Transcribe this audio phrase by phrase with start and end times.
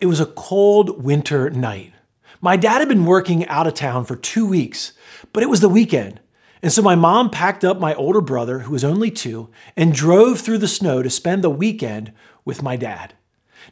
[0.00, 1.92] It was a cold winter night.
[2.40, 4.94] My dad had been working out of town for two weeks,
[5.30, 6.20] but it was the weekend.
[6.62, 10.40] And so my mom packed up my older brother, who was only two, and drove
[10.40, 12.12] through the snow to spend the weekend
[12.46, 13.12] with my dad.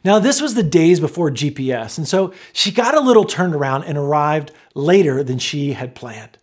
[0.03, 3.85] Now, this was the days before GPS, and so she got a little turned around
[3.85, 6.37] and arrived later than she had planned.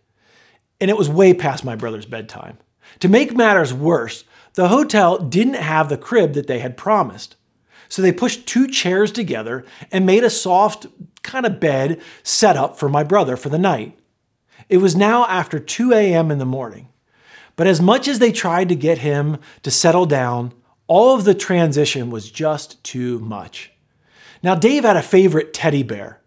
[0.81, 2.57] And it was way past my brother's bedtime.
[2.99, 4.25] To make matters worse,
[4.55, 7.36] the hotel didn't have the crib that they had promised.
[7.89, 10.87] So they pushed two chairs together and made a soft
[11.23, 13.97] kind of bed set up for my brother for the night.
[14.69, 16.31] It was now after 2 a.m.
[16.31, 16.89] in the morning.
[17.55, 20.53] But as much as they tried to get him to settle down,
[20.87, 23.71] all of the transition was just too much.
[24.43, 26.21] Now, Dave had a favorite teddy bear,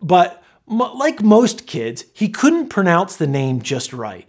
[0.00, 4.28] but like most kids, he couldn't pronounce the name just right.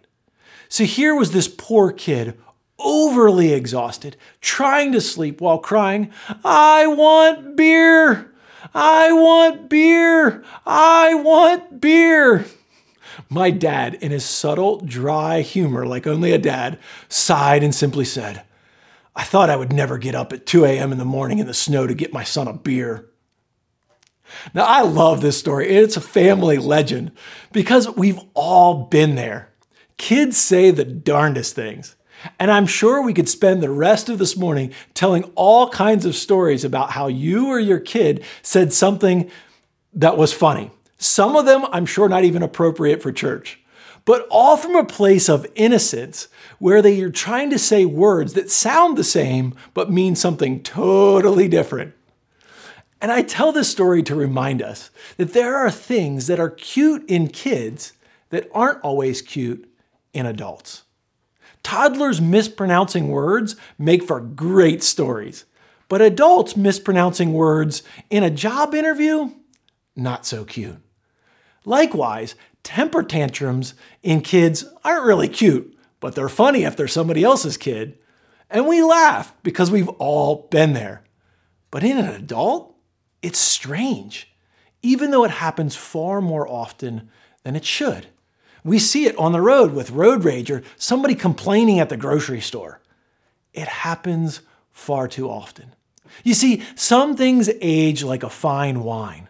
[0.69, 2.37] So here was this poor kid
[2.79, 6.11] overly exhausted, trying to sleep while crying,
[6.43, 8.33] I want beer!
[8.73, 10.43] I want beer!
[10.65, 12.45] I want beer!
[13.29, 18.43] My dad, in his subtle, dry humor, like only a dad, sighed and simply said,
[19.15, 20.91] I thought I would never get up at 2 a.m.
[20.91, 23.09] in the morning in the snow to get my son a beer.
[24.53, 25.69] Now, I love this story.
[25.69, 27.11] It's a family legend
[27.53, 29.53] because we've all been there.
[29.97, 31.94] Kids say the darndest things.
[32.39, 36.15] And I'm sure we could spend the rest of this morning telling all kinds of
[36.15, 39.29] stories about how you or your kid said something
[39.93, 40.71] that was funny.
[40.97, 43.59] Some of them, I'm sure, not even appropriate for church,
[44.05, 46.27] but all from a place of innocence
[46.59, 51.47] where they are trying to say words that sound the same but mean something totally
[51.47, 51.93] different.
[53.01, 57.07] And I tell this story to remind us that there are things that are cute
[57.09, 57.93] in kids
[58.29, 59.69] that aren't always cute
[60.13, 60.84] in adults.
[61.65, 65.45] Toddlers mispronouncing words make for great stories,
[65.87, 67.81] but adults mispronouncing words
[68.11, 69.31] in a job interview,
[69.95, 70.77] not so cute.
[71.65, 77.57] Likewise, temper tantrums in kids aren't really cute, but they're funny if they're somebody else's
[77.57, 77.97] kid.
[78.47, 81.03] And we laugh because we've all been there.
[81.71, 82.75] But in an adult,
[83.23, 84.31] it's strange,
[84.83, 87.09] even though it happens far more often
[87.41, 88.05] than it should.
[88.65, 92.41] We see it on the road with road rage or somebody complaining at the grocery
[92.41, 92.81] store.
[93.53, 95.75] It happens far too often.
[96.23, 99.29] You see, some things age like a fine wine,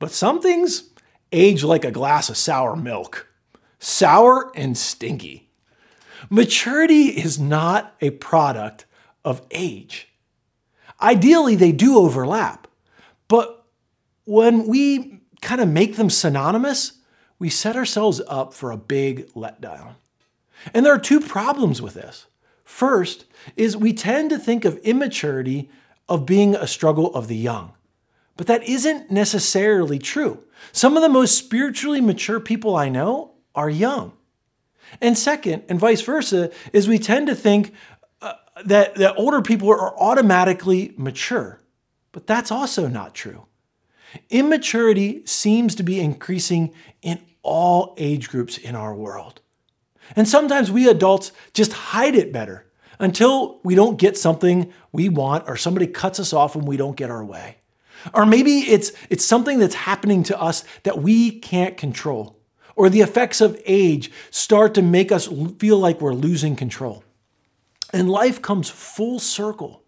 [0.00, 0.90] but some things
[1.30, 3.28] age like a glass of sour milk.
[3.78, 5.48] Sour and stinky.
[6.28, 8.86] Maturity is not a product
[9.24, 10.08] of age.
[11.00, 12.66] Ideally, they do overlap,
[13.28, 13.64] but
[14.24, 16.97] when we kind of make them synonymous,
[17.38, 19.94] we set ourselves up for a big letdown.
[20.74, 22.26] And there are two problems with this.
[22.64, 23.24] First
[23.56, 25.70] is we tend to think of immaturity
[26.08, 27.72] of being a struggle of the young.
[28.36, 30.44] But that isn't necessarily true.
[30.72, 34.12] Some of the most spiritually mature people I know are young.
[35.00, 37.74] And second, and vice versa, is we tend to think
[38.22, 38.34] uh,
[38.64, 41.60] that, that older people are automatically mature.
[42.12, 43.46] But that's also not true.
[44.30, 46.72] Immaturity seems to be increasing
[47.02, 49.40] in all age groups in our world.
[50.16, 52.66] And sometimes we adults just hide it better
[52.98, 56.96] until we don't get something we want or somebody cuts us off when we don't
[56.96, 57.58] get our way.
[58.14, 62.38] Or maybe it's, it's something that's happening to us that we can't control.
[62.76, 65.28] Or the effects of age start to make us
[65.58, 67.02] feel like we're losing control.
[67.92, 69.82] And life comes full circle.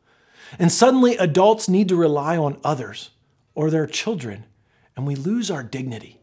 [0.58, 3.10] And suddenly adults need to rely on others
[3.54, 4.44] or their children,
[4.96, 6.19] and we lose our dignity.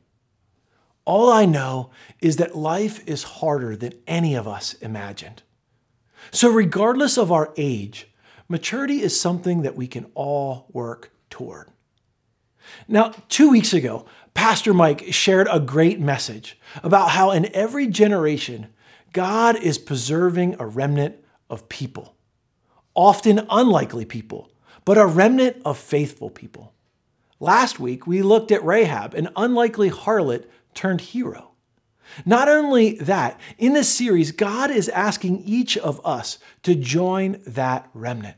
[1.07, 5.41] All I know is that life is harder than any of us imagined.
[6.31, 8.09] So, regardless of our age,
[8.49, 11.71] maturity is something that we can all work toward.
[12.89, 18.67] Now, two weeks ago, Pastor Mike shared a great message about how in every generation,
[19.13, 21.15] God is preserving a remnant
[21.49, 22.17] of people,
[22.93, 24.51] often unlikely people,
[24.83, 26.73] but a remnant of faithful people.
[27.39, 30.43] Last week, we looked at Rahab, an unlikely harlot
[30.77, 31.51] turned hero.
[32.25, 37.89] Not only that, in this series, God is asking each of us to join that
[37.93, 38.37] remnant.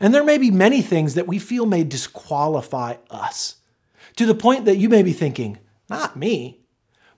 [0.00, 3.56] And there may be many things that we feel may disqualify us
[4.16, 5.58] to the point that you may be thinking,
[5.90, 6.62] not me.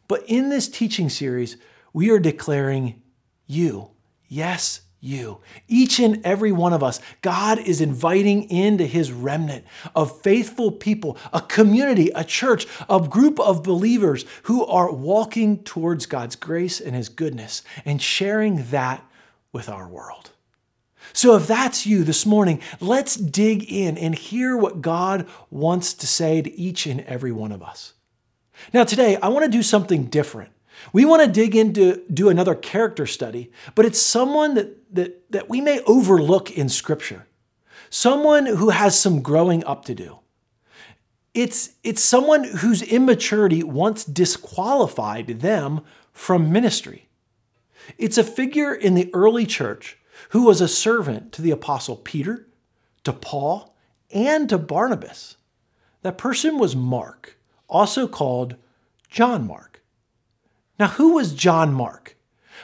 [0.08, 1.56] But in this teaching series,
[1.92, 3.02] we are declaring
[3.46, 3.90] you,
[4.28, 5.38] yes, you.
[5.68, 9.64] Each and every one of us, God is inviting into his remnant
[9.94, 16.06] of faithful people, a community, a church, a group of believers who are walking towards
[16.06, 19.04] God's grace and his goodness and sharing that
[19.52, 20.30] with our world.
[21.12, 26.06] So, if that's you this morning, let's dig in and hear what God wants to
[26.06, 27.94] say to each and every one of us.
[28.74, 30.50] Now, today, I want to do something different.
[30.92, 35.48] We want to dig into do another character study, but it's someone that, that, that
[35.48, 37.26] we may overlook in Scripture,
[37.90, 40.20] someone who has some growing up to do.
[41.34, 45.82] It's, it's someone whose immaturity once disqualified them
[46.12, 47.08] from ministry.
[47.96, 49.98] It's a figure in the early church
[50.30, 52.48] who was a servant to the apostle Peter,
[53.04, 53.74] to Paul,
[54.10, 55.36] and to Barnabas.
[56.02, 57.38] That person was Mark,
[57.68, 58.56] also called
[59.08, 59.77] John Mark.
[60.78, 62.16] Now, who was John Mark?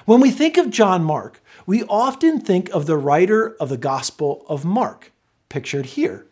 [0.04, 4.44] When we think of John Mark, we often think of the writer of the Gospel
[4.48, 5.12] of Mark,
[5.48, 6.26] pictured here.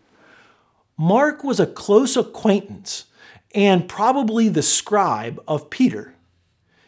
[0.97, 3.07] Mark was a close acquaintance
[3.55, 6.15] and probably the scribe of Peter.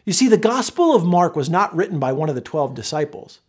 [0.05, 3.39] You see, the Gospel of Mark was not written by one of the 12 disciples,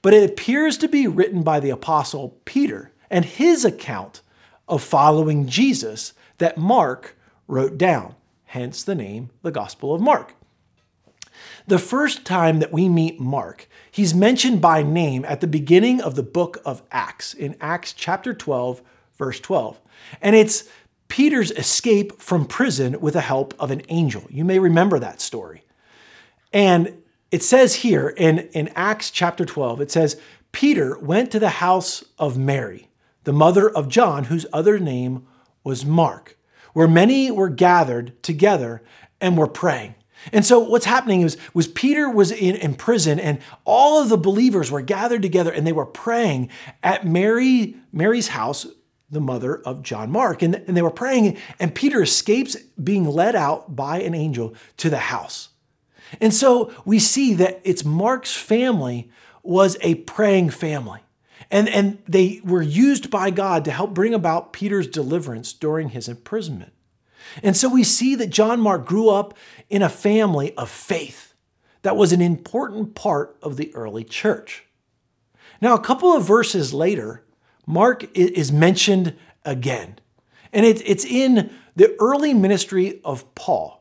[0.00, 4.22] but it appears to be written by the Apostle Peter and his account
[4.68, 7.16] of following Jesus that Mark
[7.48, 8.14] wrote down,
[8.46, 10.34] hence the name, the Gospel of Mark.
[11.68, 16.14] The first time that we meet Mark, he's mentioned by name at the beginning of
[16.14, 18.82] the book of Acts, in Acts chapter 12,
[19.18, 19.80] verse 12.
[20.22, 20.68] And it's
[21.08, 24.28] Peter's escape from prison with the help of an angel.
[24.30, 25.64] You may remember that story.
[26.52, 27.02] And
[27.32, 30.20] it says here in, in Acts chapter 12, it says,
[30.52, 32.88] Peter went to the house of Mary,
[33.24, 35.26] the mother of John, whose other name
[35.64, 36.38] was Mark,
[36.74, 38.84] where many were gathered together
[39.20, 39.95] and were praying.
[40.32, 44.16] And so what's happening is was Peter was in, in prison and all of the
[44.16, 46.50] believers were gathered together and they were praying
[46.82, 48.66] at Mary Mary's house
[49.08, 53.36] the mother of John Mark and, and they were praying and Peter escapes being led
[53.36, 55.50] out by an angel to the house.
[56.20, 59.10] And so we see that it's Mark's family
[59.42, 61.00] was a praying family.
[61.50, 66.08] And, and they were used by God to help bring about Peter's deliverance during his
[66.08, 66.72] imprisonment.
[67.42, 69.34] And so we see that John Mark grew up
[69.68, 71.34] in a family of faith
[71.82, 74.64] that was an important part of the early church.
[75.60, 77.24] Now, a couple of verses later,
[77.66, 79.14] Mark is mentioned
[79.44, 79.98] again.
[80.52, 83.76] And it's in the early ministry of Paul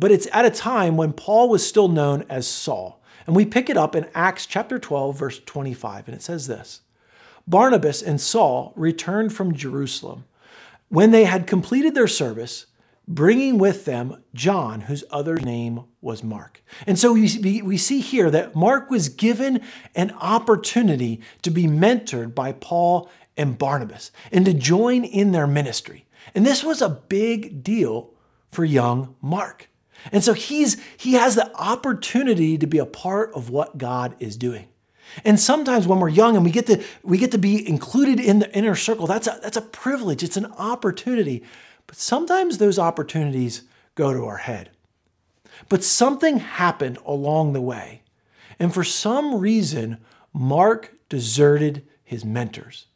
[0.00, 3.02] but it's at a time when Paul was still known as Saul.
[3.26, 6.80] And we pick it up in Acts chapter 12, verse 25, and it says this
[7.46, 10.24] Barnabas and Saul returned from Jerusalem.
[10.88, 12.66] When they had completed their service,
[13.10, 16.62] bringing with them John, whose other name was Mark.
[16.86, 19.60] And so we, we see here that Mark was given
[19.96, 26.06] an opportunity to be mentored by Paul and Barnabas and to join in their ministry.
[26.36, 28.14] And this was a big deal
[28.50, 29.68] for young Mark.
[30.12, 34.36] And so he's he has the opportunity to be a part of what God is
[34.36, 34.68] doing.
[35.24, 38.38] And sometimes when we're young and we get to we get to be included in
[38.38, 40.22] the inner circle, that's a that's a privilege.
[40.22, 41.42] It's an opportunity.
[41.90, 43.62] But sometimes those opportunities
[43.96, 44.70] go to our head.
[45.68, 48.02] But something happened along the way.
[48.60, 49.98] And for some reason,
[50.32, 52.86] Mark deserted his mentors.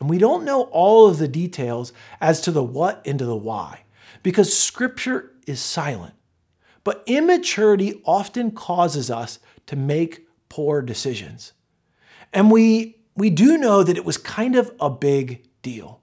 [0.00, 3.36] And we don't know all of the details as to the what and to the
[3.36, 3.84] why
[4.24, 6.14] because scripture is silent.
[6.82, 11.52] But immaturity often causes us to make poor decisions.
[12.32, 16.00] And we, we do know that it was kind of a big deal.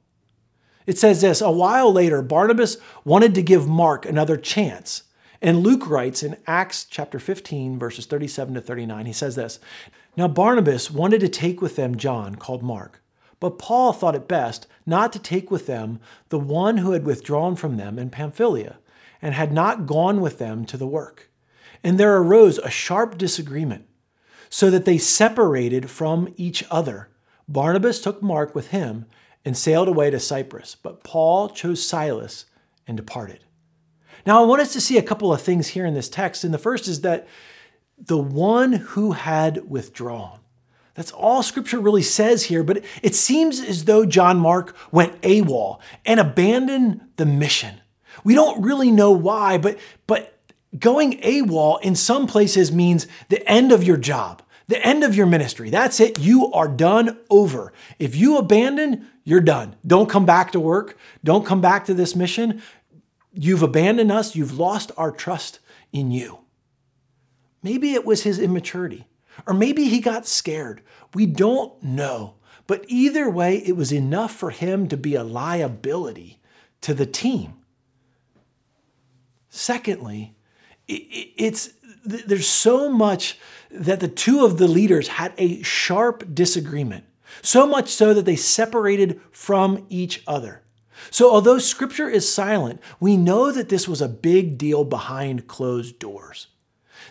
[0.86, 5.04] It says this A while later, Barnabas wanted to give Mark another chance.
[5.42, 9.60] And Luke writes in Acts chapter 15, verses 37 to 39, he says this
[10.16, 13.02] Now Barnabas wanted to take with them John, called Mark.
[13.40, 17.58] But Paul thought it best not to take with them the one who had withdrawn
[17.58, 18.78] from them in Pamphylia
[19.22, 21.30] and had not gone with them to the work.
[21.84, 23.86] And there arose a sharp disagreement,
[24.50, 27.10] so that they separated from each other.
[27.50, 29.08] Barnabas took Mark with him
[29.46, 32.46] and sailed away to Cyprus, but Paul chose Silas
[32.88, 33.40] and departed.
[34.26, 36.44] Now, I want us to see a couple of things here in this text.
[36.44, 37.28] And the first is that
[37.98, 40.40] the one who had withdrawn.
[40.96, 45.80] That's all scripture really says here, but it seems as though John Mark went AWOL
[46.06, 47.82] and abandoned the mission.
[48.24, 50.38] We don't really know why, but, but
[50.78, 55.26] going AWOL in some places means the end of your job, the end of your
[55.26, 55.70] ministry.
[55.70, 56.20] That's it.
[56.20, 57.74] You are done over.
[58.00, 59.76] If you abandon, you're done.
[59.86, 60.98] Don't come back to work.
[61.24, 62.62] Don't come back to this mission.
[63.34, 64.36] You've abandoned us.
[64.36, 65.60] You've lost our trust
[65.92, 66.40] in you.
[67.62, 69.08] Maybe it was his immaturity,
[69.48, 70.82] or maybe he got scared.
[71.14, 72.36] We don't know.
[72.68, 76.40] But either way, it was enough for him to be a liability
[76.82, 77.54] to the team.
[79.50, 80.36] Secondly,
[80.88, 81.70] it's
[82.04, 83.38] there's so much
[83.72, 87.06] that the two of the leaders had a sharp disagreement.
[87.42, 90.62] so much so that they separated from each other.
[91.10, 95.98] So, although scripture is silent, we know that this was a big deal behind closed
[96.00, 96.48] doors.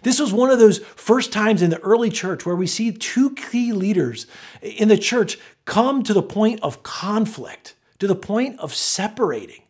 [0.03, 3.35] This was one of those first times in the early church where we see two
[3.35, 4.27] key leaders
[4.63, 9.63] in the church come to the point of conflict, to the point of separating.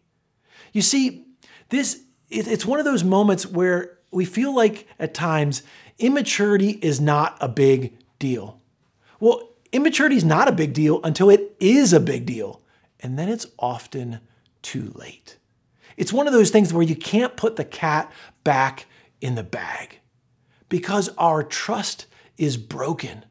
[0.72, 1.26] You see,
[1.70, 5.62] this it's one of those moments where we feel like at times
[5.98, 8.60] immaturity is not a big deal.
[9.18, 12.62] Well, immaturity is not a big deal until it is a big deal
[13.00, 14.20] and then it's often
[14.62, 15.38] too late.
[15.96, 18.12] It's one of those things where you can't put the cat
[18.44, 18.86] back
[19.20, 20.00] in the bag
[20.68, 22.06] because our trust
[22.38, 23.24] is broken.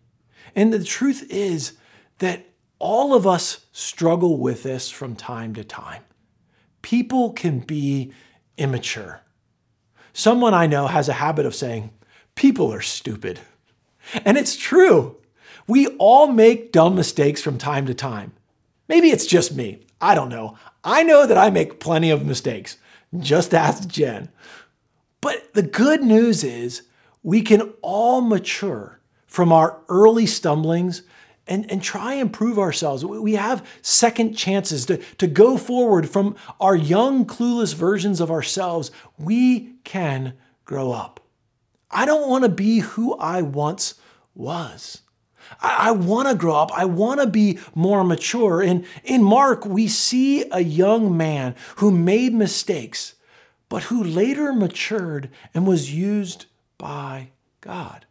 [0.55, 1.73] And the truth is
[2.19, 2.45] that
[2.79, 6.03] all of us struggle with this from time to time.
[6.81, 8.11] People can be
[8.57, 9.21] immature.
[10.13, 11.91] Someone I know has a habit of saying,
[12.35, 13.39] People are stupid.
[14.25, 15.17] And it's true.
[15.67, 18.33] We all make dumb mistakes from time to time.
[18.87, 19.85] Maybe it's just me.
[20.01, 20.57] I don't know.
[20.83, 22.77] I know that I make plenty of mistakes.
[23.17, 24.29] Just ask Jen.
[25.21, 26.83] But the good news is
[27.23, 31.03] we can all mature from our early stumblings
[31.47, 33.03] and, and try and prove ourselves.
[33.03, 38.91] We have second chances to, to go forward from our young, clueless versions of ourselves.
[39.17, 40.33] We can
[40.65, 41.19] grow up.
[41.89, 43.95] I don't want to be who I once
[44.33, 45.01] was.
[45.61, 46.71] I, I want to grow up.
[46.77, 48.61] I want to be more mature.
[48.61, 53.15] And in Mark, we see a young man who made mistakes,
[53.67, 56.45] but who later matured and was used
[56.77, 58.05] by God.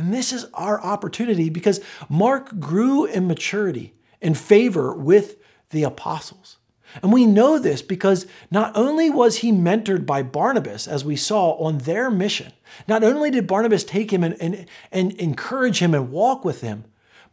[0.00, 1.78] And this is our opportunity because
[2.08, 3.92] Mark grew in maturity
[4.22, 5.36] and favor with
[5.68, 6.56] the apostles.
[7.02, 11.52] And we know this because not only was he mentored by Barnabas, as we saw
[11.58, 12.52] on their mission,
[12.88, 16.84] not only did Barnabas take him and, and, and encourage him and walk with him,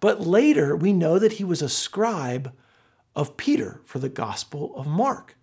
[0.02, 2.54] but later we know that he was a scribe
[3.16, 5.38] of Peter for the Gospel of Mark.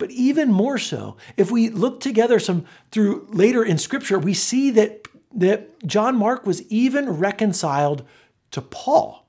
[0.00, 4.70] But even more so, if we look together some through later in Scripture, we see
[4.70, 8.04] that, that John Mark was even reconciled
[8.50, 9.26] to Paul.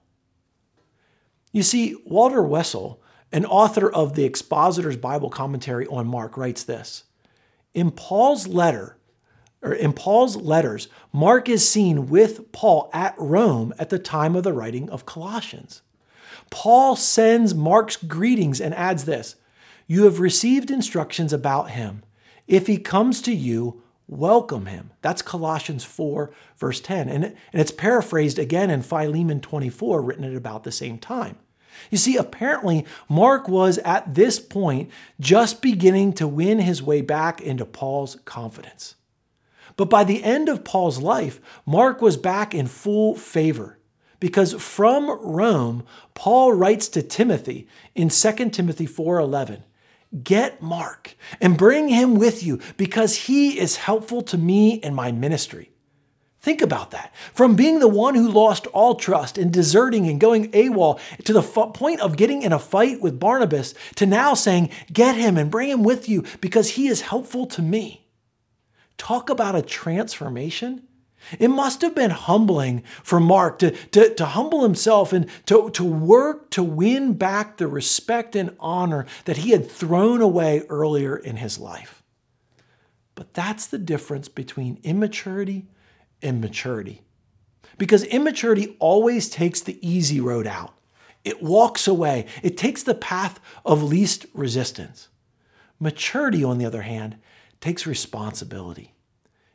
[1.51, 7.03] You see, Walter Wessel an author of the Expositor's Bible Commentary on Mark writes this
[7.73, 8.97] In Paul's letter,
[9.61, 14.43] or in Paul's letters, Mark is seen with Paul at Rome at the time of
[14.43, 15.81] the writing of Colossians.
[16.49, 19.35] Paul sends Mark's greetings and adds this
[19.87, 22.03] You have received instructions about him.
[22.47, 24.91] If he comes to you, welcome him.
[25.01, 27.09] That's Colossians 4, verse 10.
[27.09, 31.37] And, and it's paraphrased again in Philemon 24, written at about the same time.
[31.89, 37.41] You see, apparently, Mark was at this point just beginning to win his way back
[37.41, 38.95] into Paul's confidence.
[39.77, 43.79] But by the end of Paul's life, Mark was back in full favor
[44.19, 49.63] because from Rome, Paul writes to Timothy in 2 Timothy 4:11,
[50.23, 55.11] "Get Mark and bring him with you because he is helpful to me in my
[55.11, 55.71] ministry."
[56.41, 57.13] Think about that.
[57.33, 61.43] From being the one who lost all trust and deserting and going AWOL to the
[61.43, 65.51] f- point of getting in a fight with Barnabas to now saying, Get him and
[65.51, 68.07] bring him with you because he is helpful to me.
[68.97, 70.87] Talk about a transformation.
[71.39, 75.83] It must have been humbling for Mark to, to, to humble himself and to, to
[75.83, 81.37] work to win back the respect and honor that he had thrown away earlier in
[81.37, 82.03] his life.
[83.15, 85.67] But that's the difference between immaturity
[86.21, 87.01] and maturity.
[87.77, 90.73] Because immaturity always takes the easy road out.
[91.23, 92.25] It walks away.
[92.41, 95.09] It takes the path of least resistance.
[95.79, 97.17] Maturity, on the other hand,
[97.59, 98.93] takes responsibility.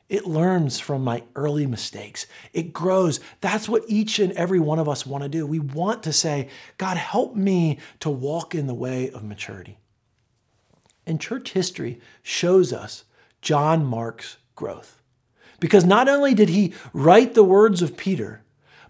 [0.09, 2.27] It learns from my early mistakes.
[2.53, 3.19] It grows.
[3.41, 5.47] That's what each and every one of us want to do.
[5.47, 6.49] We want to say,
[6.79, 9.79] God, help me to walk in the way of maturity.
[11.07, 13.05] And church history shows us
[13.43, 15.03] John Mark's growth.
[15.59, 18.43] Because not only did he write the words of Peter,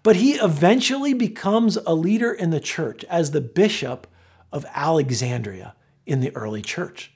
[0.03, 4.07] but he eventually becomes a leader in the church as the bishop
[4.51, 7.11] of Alexandria in the early church.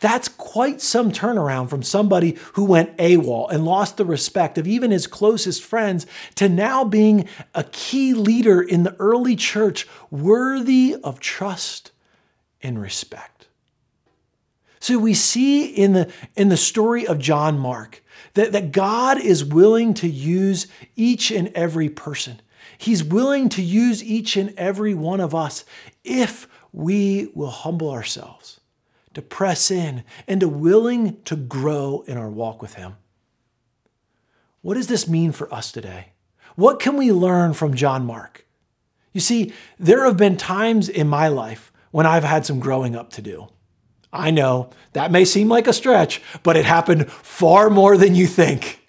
[0.00, 4.90] That's quite some turnaround from somebody who went AWOL and lost the respect of even
[4.90, 11.20] his closest friends to now being a key leader in the early church, worthy of
[11.20, 11.92] trust
[12.62, 13.46] and respect.
[14.80, 18.02] So we see in the, in the story of John Mark
[18.34, 22.42] that, that God is willing to use each and every person.
[22.76, 25.64] He's willing to use each and every one of us
[26.04, 28.60] if we will humble ourselves,
[29.14, 32.96] to press in, and to willing to grow in our walk with Him.
[34.62, 36.08] What does this mean for us today?
[36.56, 38.46] What can we learn from John Mark?
[39.12, 43.10] You see, there have been times in my life when I've had some growing up
[43.12, 43.48] to do.
[44.12, 48.26] I know that may seem like a stretch, but it happened far more than you
[48.26, 48.80] think.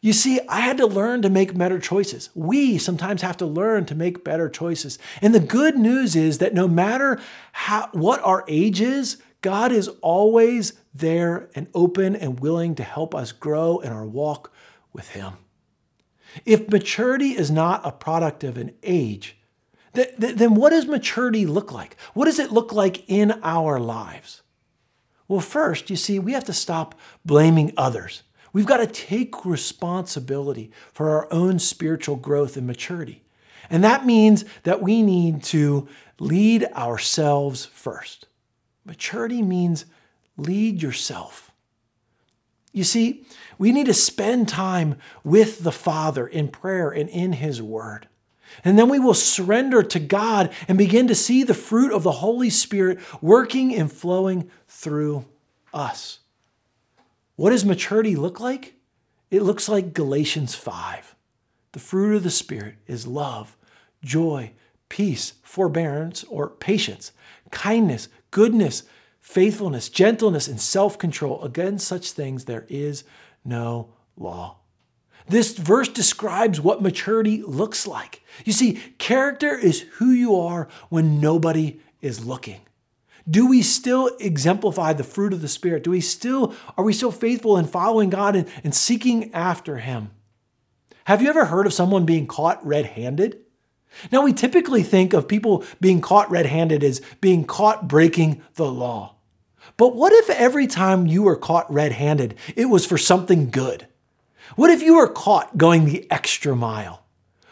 [0.00, 2.28] You see, I had to learn to make better choices.
[2.34, 4.98] We sometimes have to learn to make better choices.
[5.22, 7.18] And the good news is that no matter
[7.52, 13.14] how, what our age is, God is always there and open and willing to help
[13.14, 14.50] us grow in our walk
[14.94, 15.34] with Him.
[16.46, 19.36] If maturity is not a product of an age,
[19.92, 21.98] then what does maturity look like?
[22.14, 24.40] What does it look like in our lives?
[25.28, 28.22] Well, first, you see, we have to stop blaming others.
[28.54, 33.24] We've got to take responsibility for our own spiritual growth and maturity.
[33.68, 35.86] And that means that we need to
[36.18, 38.26] lead ourselves first.
[38.84, 39.86] Maturity means
[40.36, 41.52] lead yourself.
[42.72, 43.24] You see,
[43.56, 48.08] we need to spend time with the Father in prayer and in His Word.
[48.64, 52.12] And then we will surrender to God and begin to see the fruit of the
[52.12, 55.24] Holy Spirit working and flowing through
[55.72, 56.20] us.
[57.36, 58.74] What does maturity look like?
[59.30, 61.14] It looks like Galatians 5.
[61.72, 63.56] The fruit of the Spirit is love,
[64.02, 64.52] joy,
[64.88, 67.10] peace, forbearance, or patience,
[67.50, 68.82] kindness, goodness,
[69.20, 71.42] faithfulness, gentleness, and self control.
[71.42, 73.04] Against such things there is
[73.44, 74.56] no law.
[75.28, 78.22] This verse describes what maturity looks like.
[78.44, 82.60] You see, character is who you are when nobody is looking.
[83.30, 85.84] Do we still exemplify the fruit of the Spirit?
[85.84, 90.10] Do we still, are we still faithful in following God and, and seeking after Him?
[91.04, 93.43] Have you ever heard of someone being caught red handed?
[94.10, 98.70] Now, we typically think of people being caught red handed as being caught breaking the
[98.70, 99.14] law.
[99.76, 103.86] But what if every time you were caught red handed, it was for something good?
[104.56, 107.04] What if you were caught going the extra mile?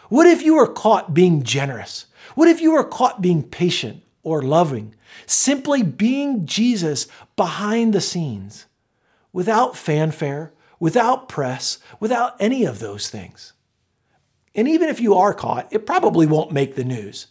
[0.08, 2.06] What if you were caught being generous?
[2.34, 4.94] What if you were caught being patient or loving
[5.26, 7.06] simply being Jesus
[7.36, 8.66] behind the scenes,
[9.32, 13.52] without fanfare, without press, without any of those things.
[14.54, 17.28] And even if you are caught, it probably won't make the news.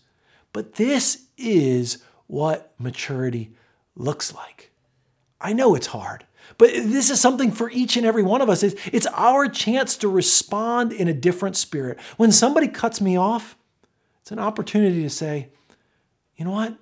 [0.53, 3.51] But this is what maturity
[3.95, 4.71] looks like.
[5.39, 6.25] I know it's hard,
[6.57, 8.63] but this is something for each and every one of us.
[8.63, 11.99] It's our chance to respond in a different spirit.
[12.17, 13.57] When somebody cuts me off,
[14.21, 15.49] it's an opportunity to say,
[16.35, 16.77] you know what?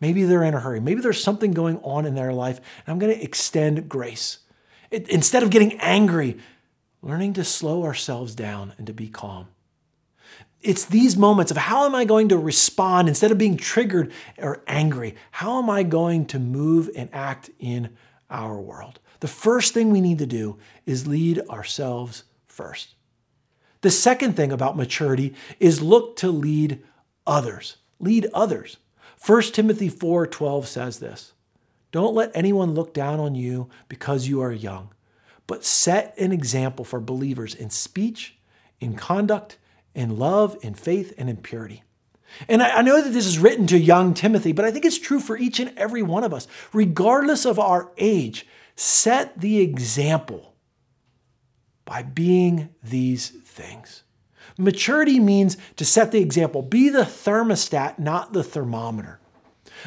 [0.00, 0.80] Maybe they're in a hurry.
[0.80, 4.38] Maybe there's something going on in their life, and I'm going to extend grace.
[4.90, 6.38] It, instead of getting angry,
[7.02, 9.48] learning to slow ourselves down and to be calm.
[10.62, 14.62] It's these moments of how am I going to respond instead of being triggered or
[14.66, 15.16] angry?
[15.32, 17.96] How am I going to move and act in
[18.30, 19.00] our world?
[19.20, 22.94] The first thing we need to do is lead ourselves first.
[23.80, 26.82] The second thing about maturity is look to lead
[27.26, 27.76] others.
[27.98, 28.76] Lead others.
[29.24, 31.32] 1 Timothy 4:12 says this.
[31.90, 34.90] Don't let anyone look down on you because you are young,
[35.46, 38.38] but set an example for believers in speech,
[38.80, 39.58] in conduct,
[39.94, 41.82] in love, in faith, and in purity.
[42.48, 45.20] And I know that this is written to young Timothy, but I think it's true
[45.20, 46.48] for each and every one of us.
[46.72, 50.54] Regardless of our age, set the example
[51.84, 54.04] by being these things.
[54.58, 56.62] Maturity means to set the example.
[56.62, 59.20] Be the thermostat, not the thermometer.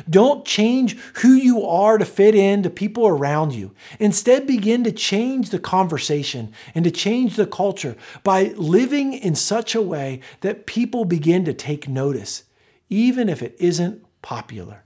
[0.09, 3.73] Don't change who you are to fit in to people around you.
[3.99, 9.75] Instead, begin to change the conversation and to change the culture by living in such
[9.75, 12.43] a way that people begin to take notice,
[12.89, 14.83] even if it isn't popular.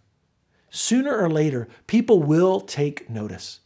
[0.69, 3.59] Sooner or later, people will take notice.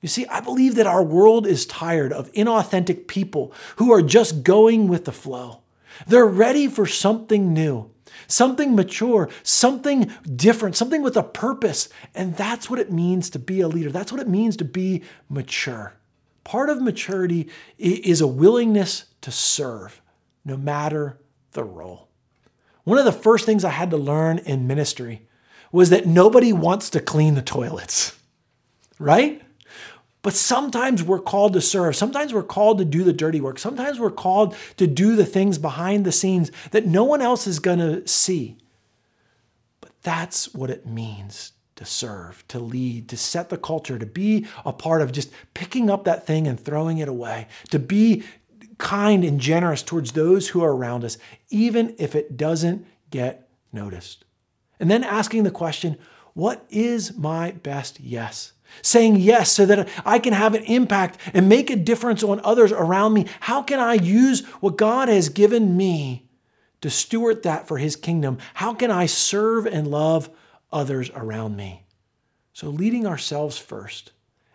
[0.00, 4.42] You see, I believe that our world is tired of inauthentic people who are just
[4.42, 5.62] going with the flow.
[6.06, 7.90] They're ready for something new,
[8.26, 11.88] something mature, something different, something with a purpose.
[12.14, 13.90] And that's what it means to be a leader.
[13.90, 15.94] That's what it means to be mature.
[16.44, 17.48] Part of maturity
[17.78, 20.00] is a willingness to serve,
[20.44, 21.18] no matter
[21.52, 22.08] the role.
[22.84, 25.28] One of the first things I had to learn in ministry
[25.70, 28.18] was that nobody wants to clean the toilets,
[28.98, 29.42] right?
[30.22, 31.96] But sometimes we're called to serve.
[31.96, 33.58] Sometimes we're called to do the dirty work.
[33.58, 37.58] Sometimes we're called to do the things behind the scenes that no one else is
[37.58, 38.56] going to see.
[39.80, 44.46] But that's what it means to serve, to lead, to set the culture, to be
[44.64, 48.22] a part of just picking up that thing and throwing it away, to be
[48.78, 51.18] kind and generous towards those who are around us,
[51.50, 54.24] even if it doesn't get noticed.
[54.78, 55.98] And then asking the question,
[56.34, 58.51] what is my best yes?
[58.80, 62.72] Saying yes so that I can have an impact and make a difference on others
[62.72, 63.26] around me?
[63.40, 66.28] How can I use what God has given me
[66.80, 68.38] to steward that for his kingdom?
[68.54, 70.30] How can I serve and love
[70.72, 71.84] others around me?
[72.52, 74.12] So, leading ourselves first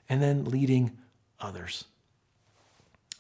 [0.10, 0.98] and then leading
[1.40, 1.86] others.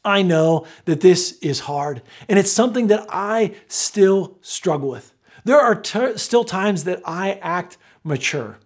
[0.06, 5.14] I know that this is hard and it's something that I still struggle with.
[5.44, 8.58] There are t- still times that I act mature.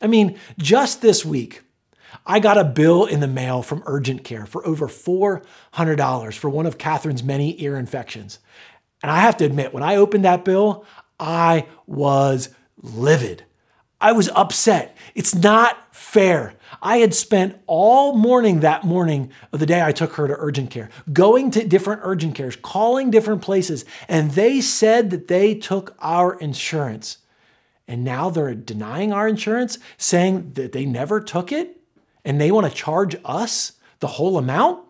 [0.00, 1.62] I mean, just this week,
[2.24, 6.66] I got a bill in the mail from Urgent Care for over $400 for one
[6.66, 8.38] of Catherine's many ear infections.
[9.02, 10.84] And I have to admit, when I opened that bill,
[11.18, 13.44] I was livid.
[14.00, 14.96] I was upset.
[15.14, 16.54] It's not fair.
[16.82, 20.70] I had spent all morning that morning of the day I took her to urgent
[20.70, 25.96] care, going to different urgent cares, calling different places, and they said that they took
[26.00, 27.18] our insurance.
[27.88, 31.80] And now they're denying our insurance, saying that they never took it,
[32.24, 34.86] and they want to charge us the whole amount?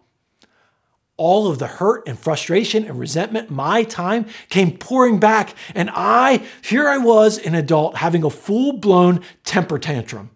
[1.16, 5.54] all of the hurt and frustration and resentment, my time came pouring back.
[5.74, 10.30] And I, here I was, an adult, having a full blown temper tantrum.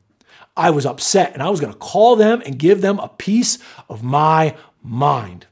[0.56, 3.58] I was upset and I was going to call them and give them a piece
[3.88, 5.46] of my mind.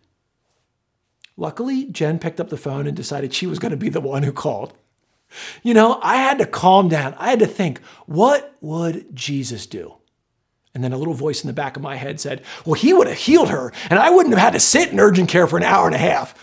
[1.36, 4.24] Luckily, Jen picked up the phone and decided she was going to be the one
[4.24, 4.74] who called.
[5.62, 7.14] You know, I had to calm down.
[7.18, 9.94] I had to think, what would Jesus do?
[10.74, 13.08] And then a little voice in the back of my head said, Well, he would
[13.08, 15.64] have healed her, and I wouldn't have had to sit in urgent care for an
[15.64, 16.34] hour and a half.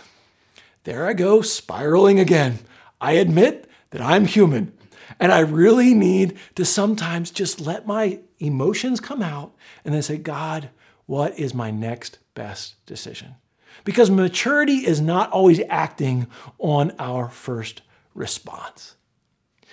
[0.83, 2.59] There I go, spiraling again.
[2.99, 4.73] I admit that I'm human,
[5.19, 10.17] and I really need to sometimes just let my emotions come out and then say,
[10.17, 10.69] God,
[11.05, 13.35] what is my next best decision?
[13.83, 16.27] Because maturity is not always acting
[16.59, 17.81] on our first
[18.15, 18.95] response.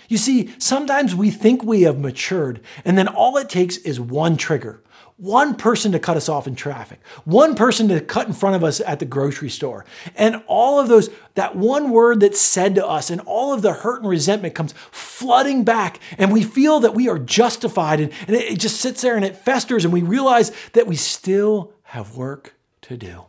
[0.09, 4.37] You see, sometimes we think we have matured, and then all it takes is one
[4.37, 4.83] trigger,
[5.16, 8.64] one person to cut us off in traffic, one person to cut in front of
[8.64, 9.87] us at the grocery store.
[10.16, 13.72] And all of those, that one word that's said to us, and all of the
[13.72, 18.37] hurt and resentment comes flooding back, and we feel that we are justified, and, and
[18.37, 22.55] it just sits there and it festers, and we realize that we still have work
[22.83, 23.24] to do.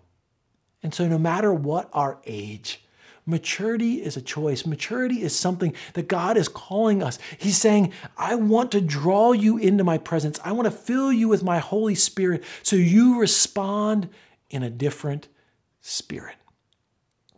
[0.82, 2.83] And so, no matter what our age,
[3.26, 4.66] Maturity is a choice.
[4.66, 7.18] Maturity is something that God is calling us.
[7.38, 10.40] He's saying, I want to draw you into my presence.
[10.44, 14.10] I want to fill you with my Holy Spirit so you respond
[14.50, 15.30] in a different
[15.80, 16.36] spirit.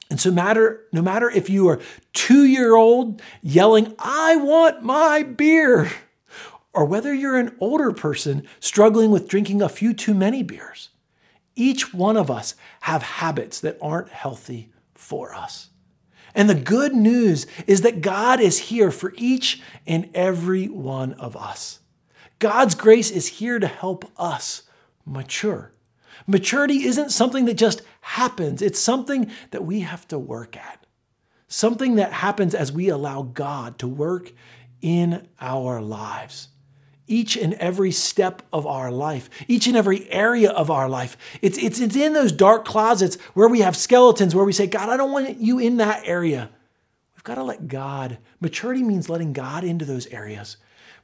[0.10, 1.80] And so matter no matter if you are
[2.14, 5.92] 2-year-old yelling, "I want my beer,"
[6.74, 10.90] or whether you're an older person struggling with drinking a few too many beers,
[11.56, 15.70] each one of us have habits that aren't healthy for us.
[16.36, 21.36] And the good news is that God is here for each and every one of
[21.38, 21.80] us.
[22.40, 24.64] God's grace is here to help us
[25.06, 25.72] mature.
[26.28, 30.86] Maturity isn't something that just happens, it's something that we have to work at.
[31.48, 34.34] Something that happens as we allow God to work
[34.82, 36.50] in our lives
[37.08, 41.18] each and every step of our life, each and every area of our life.
[41.42, 44.90] It's, it's, it's in those dark closets where we have skeletons, where we say, God,
[44.90, 46.50] I don't want you in that area.
[47.16, 50.58] We've got to let God, maturity means letting God into those areas,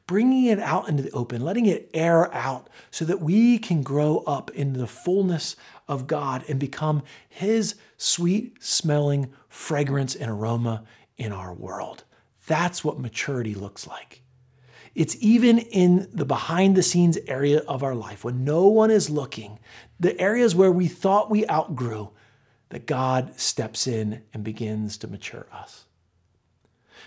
[0.08, 4.20] bringing it out into the open, letting it air out so that we can grow
[4.28, 5.56] up into the fullness
[5.88, 10.84] of God and become His sweet smelling fragrance and aroma
[11.18, 12.04] in our world.
[12.48, 14.24] That's what maturity looks like.
[14.94, 19.10] It's even in the behind the scenes area of our life when no one is
[19.10, 19.60] looking,
[20.00, 22.10] the areas where we thought we outgrew,
[22.70, 25.86] that God steps in and begins to mature us.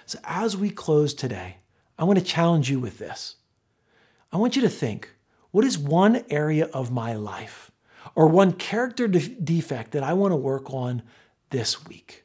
[0.06, 1.56] So, as we close today,
[1.98, 3.36] I want to challenge you with this.
[4.32, 5.10] I want you to think
[5.50, 7.70] what is one area of my life
[8.14, 11.02] or one character de- defect that I want to work on
[11.50, 12.24] this week?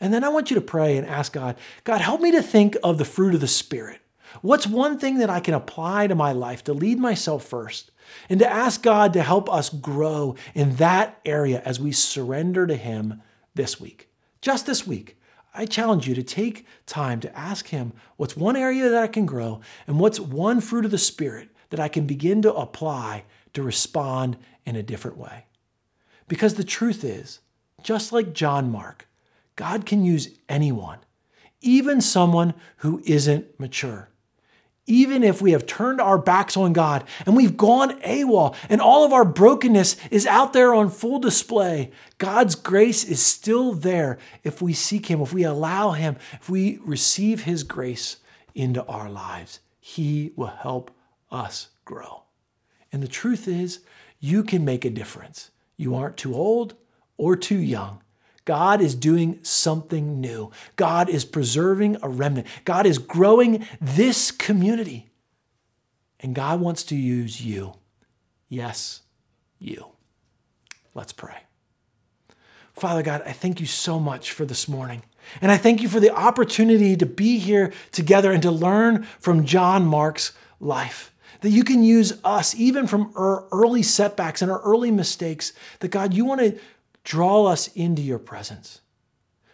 [0.00, 2.76] And then I want you to pray and ask God, God, help me to think
[2.84, 4.00] of the fruit of the Spirit.
[4.42, 7.90] What's one thing that I can apply to my life to lead myself first
[8.28, 12.76] and to ask God to help us grow in that area as we surrender to
[12.76, 13.22] Him
[13.54, 14.08] this week?
[14.40, 15.16] Just this week,
[15.54, 19.24] I challenge you to take time to ask Him what's one area that I can
[19.24, 23.62] grow and what's one fruit of the Spirit that I can begin to apply to
[23.62, 25.46] respond in a different way.
[26.26, 27.40] Because the truth is,
[27.82, 29.08] just like John Mark,
[29.56, 30.98] God can use anyone,
[31.60, 34.08] even someone who isn't mature
[34.86, 39.04] even if we have turned our backs on God and we've gone AWOL and all
[39.04, 44.60] of our brokenness is out there on full display, God's grace is still there if
[44.60, 48.18] we seek Him, if we allow Him, if we receive His grace
[48.54, 49.60] into our lives.
[49.80, 50.90] He will help
[51.30, 52.24] us grow.
[52.92, 53.80] And the truth is,
[54.20, 55.50] you can make a difference.
[55.76, 56.74] You aren't too old
[57.16, 58.02] or too young.
[58.44, 60.50] God is doing something new.
[60.76, 62.46] God is preserving a remnant.
[62.64, 65.08] God is growing this community.
[66.20, 67.74] And God wants to use you.
[68.48, 69.02] Yes,
[69.58, 69.86] you.
[70.94, 71.38] Let's pray.
[72.74, 75.02] Father God, I thank you so much for this morning.
[75.40, 79.44] And I thank you for the opportunity to be here together and to learn from
[79.44, 81.12] John Mark's life.
[81.40, 85.88] That you can use us, even from our early setbacks and our early mistakes, that
[85.88, 86.58] God, you want to
[87.04, 88.80] draw us into your presence.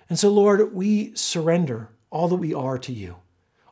[0.08, 3.16] And so, Lord, we surrender all that we are to you.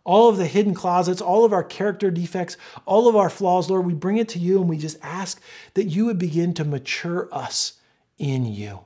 [0.04, 3.84] All of the hidden closets, all of our character defects, all of our flaws, Lord,
[3.84, 5.40] we bring it to you and we just ask
[5.74, 7.74] that you would begin to mature us
[8.18, 8.80] in you.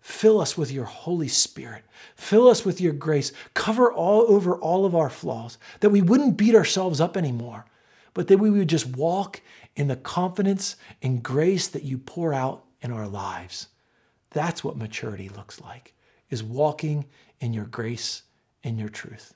[0.00, 1.84] Fill us with your Holy Spirit.
[2.16, 3.32] Fill us with your grace.
[3.54, 7.66] Cover all over all of our flaws, that we wouldn't beat ourselves up anymore,
[8.14, 9.40] but that we would just walk
[9.76, 13.68] in the confidence and grace that you pour out in our lives.
[14.30, 15.94] That's what maturity looks like,
[16.28, 17.06] is walking
[17.40, 18.22] in your grace
[18.62, 19.34] and your truth.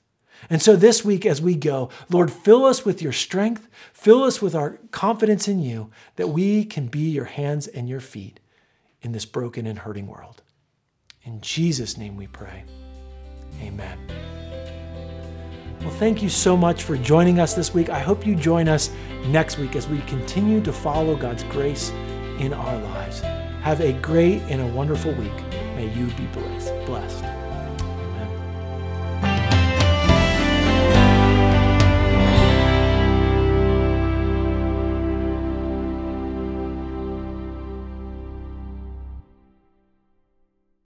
[0.49, 4.41] And so this week, as we go, Lord, fill us with your strength, fill us
[4.41, 8.39] with our confidence in you, that we can be your hands and your feet
[9.01, 10.41] in this broken and hurting world.
[11.23, 12.63] In Jesus' name we pray.
[13.61, 13.97] Amen.
[15.81, 17.89] Well, thank you so much for joining us this week.
[17.89, 18.89] I hope you join us
[19.27, 21.91] next week as we continue to follow God's grace
[22.39, 23.44] in our lives.
[23.65, 25.33] Have a great and a wonderful week.
[25.75, 26.74] May you be blessed.